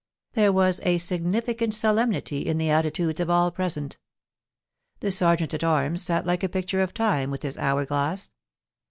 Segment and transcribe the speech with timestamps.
[0.33, 3.99] There was a significant solemnity in the attitudes of all present
[4.99, 8.31] The Sei^eant at Arms sat like a picture of Time with his hour glass.